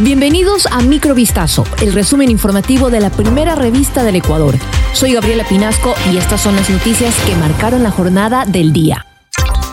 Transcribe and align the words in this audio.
Bienvenidos 0.00 0.66
a 0.70 0.80
Microvistazo, 0.80 1.64
el 1.82 1.92
resumen 1.92 2.30
informativo 2.30 2.88
de 2.88 3.00
la 3.00 3.10
primera 3.10 3.56
revista 3.56 4.04
del 4.04 4.14
Ecuador. 4.14 4.54
Soy 4.92 5.14
Gabriela 5.14 5.42
Pinasco 5.42 5.92
y 6.12 6.18
estas 6.18 6.40
son 6.40 6.54
las 6.54 6.70
noticias 6.70 7.16
que 7.26 7.34
marcaron 7.34 7.82
la 7.82 7.90
jornada 7.90 8.44
del 8.44 8.72
día. 8.72 9.04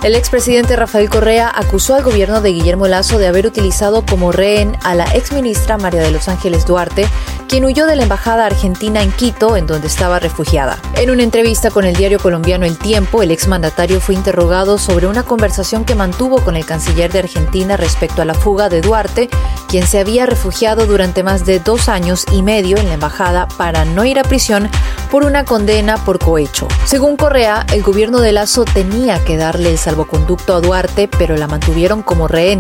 El 0.04 0.16
expresidente 0.16 0.76
Rafael 0.76 1.12
Correa 1.12 1.52
acusó 1.54 1.94
al 1.94 2.04
gobierno 2.04 2.42
de 2.42 2.54
Guillermo 2.54 2.88
Lazo 2.88 3.20
de 3.20 3.28
haber 3.28 3.46
utilizado 3.46 4.04
como 4.04 4.32
rehén 4.32 4.76
a 4.84 4.96
la 4.96 5.06
exministra 5.06 5.78
María 5.78 6.02
de 6.02 6.10
los 6.10 6.28
Ángeles 6.28 6.66
Duarte, 6.66 7.08
quien 7.48 7.66
huyó 7.66 7.86
de 7.86 7.96
la 7.96 8.04
embajada 8.04 8.46
argentina 8.46 9.02
en 9.02 9.12
Quito, 9.12 9.58
en 9.58 9.68
donde 9.68 9.88
estaba 9.88 10.20
refugiada. 10.20 10.78
En 10.96 11.10
una 11.10 11.24
entrevista 11.24 11.72
con 11.72 11.86
el 11.86 11.96
diario 11.96 12.20
colombiano 12.20 12.66
El 12.66 12.78
Tiempo, 12.78 13.22
el 13.22 13.32
exmandatario 13.32 14.00
fue 14.00 14.16
interrogado 14.16 14.78
sobre 14.78 15.08
una 15.08 15.24
conversación 15.24 15.86
que 15.86 15.96
mantuvo 15.96 16.42
con 16.42 16.56
el 16.56 16.66
canciller 16.66 17.12
de 17.12 17.20
Argentina 17.20 17.78
respecto 17.78 18.22
a 18.22 18.26
la 18.26 18.34
fuga 18.34 18.70
de 18.70 18.82
Duarte, 18.82 19.30
quien 19.68 19.86
se 19.88 20.00
había 20.00 20.26
refugiado 20.26 20.86
durante 20.86 21.24
más 21.24 21.46
de 21.46 21.60
dos 21.60 21.90
años 21.90 22.26
y 22.32 22.42
medio 22.42 22.78
en 22.78 22.88
la 22.88 22.96
embajada 22.96 23.48
para 23.58 23.86
no 23.86 24.06
ir 24.06 24.20
a 24.20 24.24
prisión 24.24 24.70
por 25.12 25.24
una 25.24 25.46
condena 25.46 25.98
por 25.98 26.20
cohecho. 26.20 26.68
Según 26.86 27.18
Correa, 27.18 27.66
el 27.74 27.84
gobierno 27.84 28.20
de 28.22 28.32
Lazo 28.32 28.66
tenía 28.66 29.24
que 29.24 29.38
darle 29.38 29.72
el 29.72 29.78
salvoconducto 29.78 30.56
a 30.56 30.62
Duarte, 30.62 31.08
pero 31.08 31.38
la 31.38 31.48
mantuvieron 31.48 32.02
como 32.02 32.28
rehén. 32.28 32.60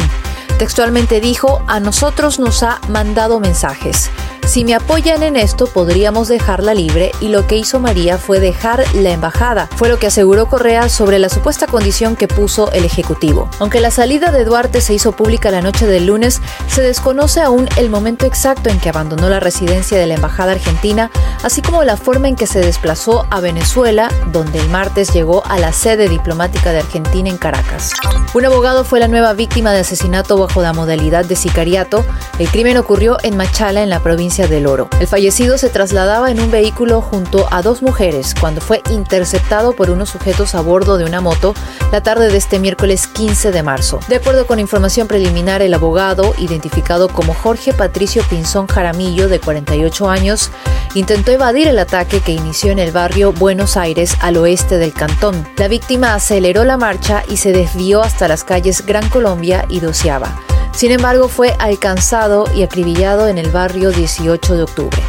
Textualmente 0.57 1.19
dijo, 1.19 1.61
a 1.67 1.79
nosotros 1.79 2.39
nos 2.39 2.63
ha 2.63 2.79
mandado 2.87 3.39
mensajes. 3.39 4.09
Si 4.47 4.63
me 4.63 4.75
apoyan 4.75 5.23
en 5.23 5.37
esto, 5.37 5.65
podríamos 5.65 6.27
dejarla 6.27 6.75
libre 6.75 7.11
y 7.19 7.29
lo 7.29 7.47
que 7.47 7.57
hizo 7.57 7.79
María 7.79 8.19
fue 8.19 8.39
dejar 8.39 8.83
la 8.93 9.09
embajada. 9.09 9.67
Fue 9.75 9.89
lo 9.89 9.97
que 9.97 10.07
aseguró 10.07 10.47
Correa 10.47 10.87
sobre 10.87 11.17
la 11.17 11.29
supuesta 11.29 11.65
condición 11.65 12.15
que 12.15 12.27
puso 12.27 12.71
el 12.71 12.85
Ejecutivo. 12.85 13.49
Aunque 13.59 13.81
la 13.81 13.89
salida 13.89 14.31
de 14.31 14.45
Duarte 14.45 14.81
se 14.81 14.93
hizo 14.93 15.13
pública 15.13 15.49
la 15.49 15.61
noche 15.61 15.87
del 15.87 16.05
lunes, 16.05 16.41
se 16.67 16.83
desconoce 16.83 17.41
aún 17.41 17.67
el 17.75 17.89
momento 17.89 18.27
exacto 18.27 18.69
en 18.69 18.79
que 18.79 18.89
abandonó 18.89 19.29
la 19.29 19.39
residencia 19.39 19.97
de 19.97 20.05
la 20.05 20.13
embajada 20.13 20.51
argentina, 20.51 21.09
así 21.43 21.63
como 21.63 21.83
la 21.83 21.97
forma 21.97 22.27
en 22.27 22.35
que 22.35 22.47
se 22.47 22.59
desplazó 22.59 23.25
a 23.31 23.41
Venezuela, 23.41 24.09
donde 24.31 24.59
el 24.59 24.69
martes 24.69 25.11
llegó 25.11 25.43
a 25.47 25.57
la 25.57 25.73
sede 25.73 26.07
diplomática 26.07 26.71
de 26.71 26.79
Argentina 26.79 27.29
en 27.29 27.37
Caracas. 27.37 27.91
Un 28.33 28.45
abogado 28.45 28.83
fue 28.83 28.99
la 28.99 29.07
nueva 29.07 29.33
víctima 29.33 29.71
de 29.71 29.79
asesinato 29.79 30.37
bajo 30.37 30.61
la 30.61 30.73
modalidad 30.73 31.25
de 31.25 31.35
sicariato. 31.35 32.05
El 32.37 32.49
crimen 32.49 32.77
ocurrió 32.77 33.17
en 33.23 33.37
Machala, 33.37 33.81
en 33.81 33.89
la 33.89 34.01
provincia 34.01 34.34
del 34.35 34.67
Oro. 34.67 34.89
El 34.99 35.07
fallecido 35.07 35.57
se 35.57 35.69
trasladaba 35.69 36.29
en 36.29 36.41
un 36.41 36.51
vehículo 36.51 37.01
junto 37.01 37.47
a 37.51 37.61
dos 37.61 37.81
mujeres 37.81 38.35
cuando 38.37 38.59
fue 38.59 38.81
interceptado 38.89 39.73
por 39.73 39.89
unos 39.89 40.09
sujetos 40.09 40.55
a 40.55 40.61
bordo 40.61 40.97
de 40.97 41.05
una 41.05 41.21
moto 41.21 41.53
la 41.93 42.03
tarde 42.03 42.29
de 42.29 42.37
este 42.37 42.59
miércoles 42.59 43.07
15 43.07 43.51
de 43.51 43.63
marzo. 43.63 44.01
De 44.09 44.17
acuerdo 44.17 44.45
con 44.45 44.59
información 44.59 45.07
preliminar, 45.07 45.61
el 45.61 45.73
abogado, 45.73 46.35
identificado 46.37 47.07
como 47.07 47.33
Jorge 47.33 47.71
Patricio 47.71 48.23
Pinzón 48.29 48.67
Jaramillo, 48.67 49.29
de 49.29 49.39
48 49.39 50.09
años, 50.09 50.51
intentó 50.95 51.31
evadir 51.31 51.69
el 51.69 51.79
ataque 51.79 52.19
que 52.19 52.33
inició 52.33 52.71
en 52.71 52.79
el 52.79 52.91
barrio 52.91 53.31
Buenos 53.31 53.77
Aires 53.77 54.17
al 54.19 54.35
oeste 54.35 54.77
del 54.77 54.93
cantón. 54.93 55.47
La 55.55 55.69
víctima 55.69 56.13
aceleró 56.13 56.65
la 56.65 56.75
marcha 56.75 57.23
y 57.29 57.37
se 57.37 57.53
desvió 57.53 58.01
hasta 58.01 58.27
las 58.27 58.43
calles 58.43 58.85
Gran 58.85 59.07
Colombia 59.09 59.65
y 59.69 59.79
Doceava. 59.79 60.35
Sin 60.75 60.91
embargo, 60.91 61.29
fue 61.29 61.55
alcanzado 61.57 62.45
y 62.53 62.63
acribillado 62.63 63.29
en 63.29 63.37
el 63.37 63.49
barrio 63.49 63.91
18 63.91 64.55
de 64.55 64.63
octubre. 64.63 65.01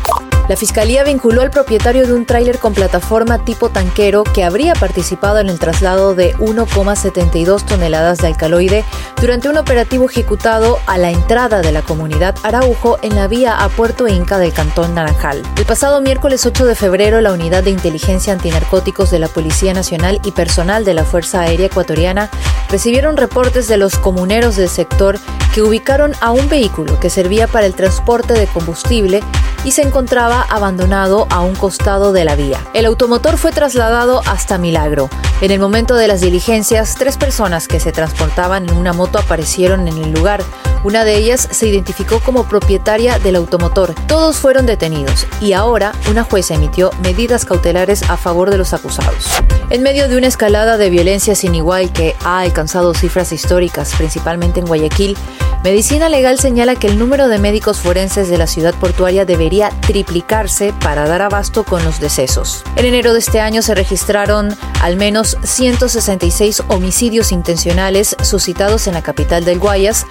La 0.48 0.54
fiscalía 0.54 1.02
vinculó 1.02 1.42
al 1.42 1.50
propietario 1.50 2.06
de 2.06 2.12
un 2.12 2.24
tráiler 2.24 2.60
con 2.60 2.72
plataforma 2.72 3.44
tipo 3.44 3.68
tanquero 3.68 4.22
que 4.22 4.44
habría 4.44 4.74
participado 4.74 5.40
en 5.40 5.48
el 5.48 5.58
traslado 5.58 6.14
de 6.14 6.36
1,72 6.36 7.64
toneladas 7.64 8.18
de 8.18 8.28
alcaloide 8.28 8.84
durante 9.20 9.48
un 9.48 9.56
operativo 9.56 10.08
ejecutado 10.08 10.78
a 10.86 10.98
la 10.98 11.10
entrada 11.10 11.62
de 11.62 11.72
la 11.72 11.82
comunidad 11.82 12.36
Araujo 12.44 12.98
en 13.02 13.16
la 13.16 13.26
vía 13.26 13.56
a 13.56 13.68
Puerto 13.68 14.06
Inca 14.06 14.38
del 14.38 14.52
Cantón 14.52 14.94
Naranjal. 14.94 15.42
El 15.56 15.66
pasado 15.66 16.00
miércoles 16.00 16.46
8 16.46 16.64
de 16.64 16.76
febrero, 16.76 17.20
la 17.20 17.32
Unidad 17.32 17.64
de 17.64 17.70
Inteligencia 17.70 18.32
Antinarcóticos 18.32 19.10
de 19.10 19.18
la 19.18 19.26
Policía 19.26 19.74
Nacional 19.74 20.20
y 20.22 20.30
personal 20.30 20.84
de 20.84 20.94
la 20.94 21.04
Fuerza 21.04 21.40
Aérea 21.40 21.66
Ecuatoriana 21.66 22.30
recibieron 22.70 23.16
reportes 23.16 23.66
de 23.66 23.78
los 23.78 23.98
comuneros 23.98 24.54
del 24.54 24.68
sector 24.68 25.18
que 25.56 25.62
ubicaron 25.62 26.12
a 26.20 26.32
un 26.32 26.50
vehículo 26.50 27.00
que 27.00 27.08
servía 27.08 27.46
para 27.46 27.64
el 27.64 27.74
transporte 27.74 28.34
de 28.34 28.46
combustible 28.46 29.22
y 29.64 29.70
se 29.70 29.80
encontraba 29.80 30.42
abandonado 30.42 31.26
a 31.30 31.40
un 31.40 31.54
costado 31.54 32.12
de 32.12 32.26
la 32.26 32.36
vía. 32.36 32.60
El 32.74 32.84
automotor 32.84 33.38
fue 33.38 33.52
trasladado 33.52 34.20
hasta 34.26 34.58
Milagro. 34.58 35.08
En 35.40 35.50
el 35.50 35.58
momento 35.58 35.94
de 35.94 36.08
las 36.08 36.20
diligencias, 36.20 36.94
tres 36.96 37.16
personas 37.16 37.68
que 37.68 37.80
se 37.80 37.90
transportaban 37.90 38.68
en 38.68 38.76
una 38.76 38.92
moto 38.92 39.18
aparecieron 39.18 39.88
en 39.88 39.96
el 39.96 40.12
lugar. 40.12 40.42
Una 40.86 41.04
de 41.04 41.16
ellas 41.16 41.48
se 41.50 41.66
identificó 41.66 42.20
como 42.20 42.44
propietaria 42.44 43.18
del 43.18 43.34
automotor. 43.34 43.92
Todos 44.06 44.36
fueron 44.36 44.66
detenidos 44.66 45.26
y 45.40 45.52
ahora 45.52 45.92
una 46.08 46.22
jueza 46.22 46.54
emitió 46.54 46.92
medidas 47.02 47.44
cautelares 47.44 48.08
a 48.08 48.16
favor 48.16 48.52
de 48.52 48.58
los 48.58 48.72
acusados. 48.72 49.26
En 49.68 49.82
medio 49.82 50.08
de 50.08 50.16
una 50.16 50.28
escalada 50.28 50.76
de 50.76 50.88
violencia 50.88 51.34
sin 51.34 51.56
igual 51.56 51.92
que 51.92 52.14
ha 52.22 52.38
alcanzado 52.38 52.94
cifras 52.94 53.32
históricas, 53.32 53.94
principalmente 53.96 54.60
en 54.60 54.66
Guayaquil, 54.66 55.16
Medicina 55.64 56.08
Legal 56.08 56.38
señala 56.38 56.76
que 56.76 56.86
el 56.86 56.96
número 56.96 57.26
de 57.26 57.38
médicos 57.38 57.78
forenses 57.78 58.28
de 58.28 58.38
la 58.38 58.46
ciudad 58.46 58.72
portuaria 58.76 59.24
debería 59.24 59.70
triplicarse 59.80 60.72
para 60.80 61.08
dar 61.08 61.22
abasto 61.22 61.64
con 61.64 61.84
los 61.84 61.98
decesos. 61.98 62.62
En 62.76 62.84
enero 62.84 63.12
de 63.12 63.18
este 63.18 63.40
año 63.40 63.62
se 63.62 63.74
registraron 63.74 64.56
al 64.80 64.96
menos 64.96 65.36
166 65.42 66.62
homicidios 66.68 67.32
intencionales 67.32 68.14
suscitados 68.22 68.86
en 68.86 68.94
la 68.94 69.02
capital 69.02 69.44
del 69.44 69.58
Guayas, 69.58 70.06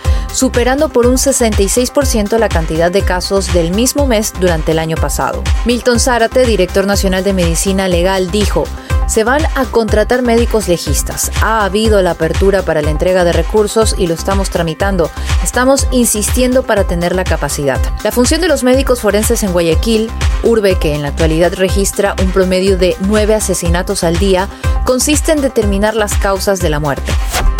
superando 0.65 0.89
por 0.89 1.05
un 1.05 1.17
66% 1.17 2.39
la 2.39 2.49
cantidad 2.49 2.91
de 2.91 3.03
casos 3.03 3.53
del 3.53 3.69
mismo 3.69 4.07
mes 4.07 4.33
durante 4.39 4.71
el 4.71 4.79
año 4.79 4.95
pasado. 4.97 5.43
Milton 5.63 5.99
Zárate, 5.99 6.43
director 6.43 6.87
nacional 6.87 7.23
de 7.23 7.33
Medicina 7.33 7.87
Legal, 7.87 8.31
dijo, 8.31 8.63
se 9.05 9.23
van 9.23 9.43
a 9.53 9.65
contratar 9.65 10.23
médicos 10.23 10.67
legistas. 10.67 11.31
Ha 11.43 11.65
habido 11.65 12.01
la 12.01 12.09
apertura 12.11 12.63
para 12.63 12.81
la 12.81 12.89
entrega 12.89 13.23
de 13.23 13.31
recursos 13.31 13.93
y 13.95 14.07
lo 14.07 14.15
estamos 14.15 14.49
tramitando. 14.49 15.11
Estamos 15.43 15.87
insistiendo 15.91 16.63
para 16.63 16.85
tener 16.85 17.13
la 17.15 17.25
capacidad. 17.25 17.79
La 18.03 18.11
función 18.11 18.41
de 18.41 18.47
los 18.47 18.63
médicos 18.63 19.01
forenses 19.01 19.43
en 19.43 19.51
Guayaquil, 19.51 20.09
urbe 20.41 20.79
que 20.79 20.95
en 20.95 21.03
la 21.03 21.09
actualidad 21.09 21.53
registra 21.53 22.15
un 22.23 22.31
promedio 22.31 22.75
de 22.75 22.97
nueve 23.01 23.35
asesinatos 23.35 24.03
al 24.03 24.17
día, 24.17 24.49
consiste 24.83 25.31
en 25.31 25.41
determinar 25.41 25.95
las 25.95 26.17
causas 26.17 26.59
de 26.59 26.71
la 26.71 26.79
muerte. 26.79 27.11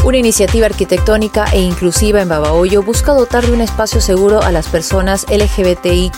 Una 0.05 0.17
iniciativa 0.17 0.67
arquitectónica 0.67 1.45
e 1.51 1.61
inclusiva 1.61 2.21
en 2.21 2.29
Babahoyo 2.29 2.83
busca 2.83 3.11
dotar 3.11 3.43
de 3.43 3.51
un 3.51 3.61
espacio 3.61 3.99
seguro 3.99 4.39
a 4.43 4.51
las 4.51 4.67
personas 4.67 5.25
LGBTIQ 5.31 6.13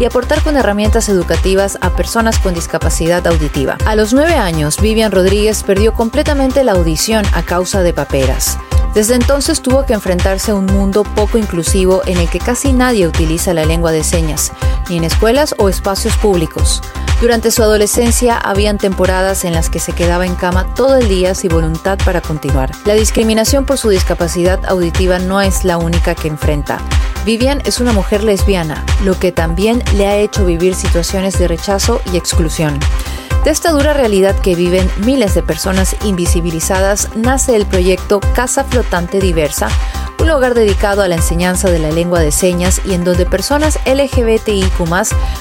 y 0.00 0.06
aportar 0.06 0.42
con 0.42 0.56
herramientas 0.56 1.10
educativas 1.10 1.76
a 1.82 1.90
personas 1.90 2.38
con 2.38 2.54
discapacidad 2.54 3.26
auditiva. 3.26 3.76
A 3.84 3.94
los 3.94 4.14
nueve 4.14 4.36
años, 4.36 4.80
Vivian 4.80 5.12
Rodríguez 5.12 5.64
perdió 5.64 5.92
completamente 5.92 6.64
la 6.64 6.72
audición 6.72 7.26
a 7.34 7.42
causa 7.42 7.82
de 7.82 7.92
paperas. 7.92 8.56
Desde 8.94 9.16
entonces 9.16 9.60
tuvo 9.60 9.84
que 9.84 9.92
enfrentarse 9.92 10.52
a 10.52 10.54
un 10.54 10.64
mundo 10.64 11.04
poco 11.04 11.36
inclusivo 11.36 12.00
en 12.06 12.16
el 12.16 12.30
que 12.30 12.38
casi 12.38 12.72
nadie 12.72 13.06
utiliza 13.06 13.52
la 13.52 13.66
lengua 13.66 13.92
de 13.92 14.02
señas, 14.02 14.50
ni 14.88 14.96
en 14.96 15.04
escuelas 15.04 15.54
o 15.58 15.68
espacios 15.68 16.16
públicos. 16.16 16.80
Durante 17.24 17.50
su 17.50 17.62
adolescencia 17.62 18.36
habían 18.36 18.76
temporadas 18.76 19.46
en 19.46 19.54
las 19.54 19.70
que 19.70 19.78
se 19.78 19.94
quedaba 19.94 20.26
en 20.26 20.34
cama 20.34 20.74
todo 20.74 20.96
el 20.96 21.08
día 21.08 21.34
sin 21.34 21.48
voluntad 21.48 21.96
para 22.04 22.20
continuar. 22.20 22.70
La 22.84 22.92
discriminación 22.92 23.64
por 23.64 23.78
su 23.78 23.88
discapacidad 23.88 24.62
auditiva 24.66 25.18
no 25.18 25.40
es 25.40 25.64
la 25.64 25.78
única 25.78 26.14
que 26.14 26.28
enfrenta. 26.28 26.76
Vivian 27.24 27.62
es 27.64 27.80
una 27.80 27.94
mujer 27.94 28.22
lesbiana, 28.22 28.84
lo 29.04 29.18
que 29.18 29.32
también 29.32 29.82
le 29.96 30.06
ha 30.06 30.18
hecho 30.18 30.44
vivir 30.44 30.74
situaciones 30.74 31.38
de 31.38 31.48
rechazo 31.48 32.02
y 32.12 32.18
exclusión. 32.18 32.78
De 33.42 33.50
esta 33.50 33.72
dura 33.72 33.94
realidad 33.94 34.38
que 34.38 34.54
viven 34.54 34.90
miles 34.98 35.34
de 35.34 35.42
personas 35.42 35.96
invisibilizadas 36.04 37.08
nace 37.16 37.56
el 37.56 37.64
proyecto 37.64 38.20
Casa 38.34 38.64
Flotante 38.64 39.18
Diversa, 39.18 39.68
un 40.20 40.28
lugar 40.28 40.54
dedicado 40.54 41.02
a 41.02 41.08
la 41.08 41.16
enseñanza 41.16 41.70
de 41.70 41.78
la 41.78 41.90
lengua 41.90 42.20
de 42.20 42.32
señas 42.32 42.80
y 42.84 42.94
en 42.94 43.04
donde 43.04 43.26
personas 43.26 43.78
LGBTIQ 43.86 44.72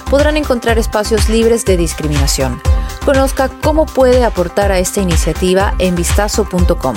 podrán 0.10 0.38
encontrar 0.38 0.78
espacios 0.78 1.30
libres 1.30 1.66
de 1.66 1.78
discriminación. 1.78 2.62
Conozca 3.06 3.50
cómo 3.50 3.86
puede 3.86 4.24
aportar 4.24 4.72
a 4.72 4.80
esta 4.80 5.02
iniciativa 5.02 5.74
en 5.80 5.96
vistazo.com. 5.96 6.96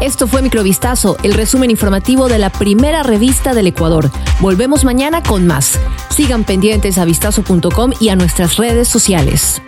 Esto 0.00 0.26
fue 0.26 0.40
Microvistazo, 0.40 1.18
el 1.22 1.34
resumen 1.34 1.70
informativo 1.70 2.28
de 2.28 2.38
la 2.38 2.48
primera 2.50 3.02
revista 3.02 3.52
del 3.52 3.66
Ecuador. 3.66 4.10
Volvemos 4.40 4.82
mañana 4.84 5.22
con 5.22 5.46
más. 5.46 5.78
Sigan 6.08 6.44
pendientes 6.44 6.96
a 6.96 7.04
vistazo.com 7.04 7.92
y 8.00 8.08
a 8.08 8.16
nuestras 8.16 8.56
redes 8.56 8.88
sociales. 8.88 9.60